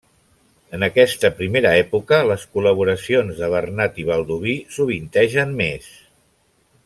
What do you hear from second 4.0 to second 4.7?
i Baldoví